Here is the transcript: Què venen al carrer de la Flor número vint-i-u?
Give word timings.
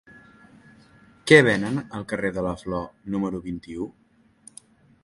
Què 1.31 1.39
venen 1.49 1.77
al 1.99 2.07
carrer 2.15 2.33
de 2.39 2.45
la 2.47 2.55
Flor 2.63 2.89
número 3.17 3.45
vint-i-u? 3.47 3.91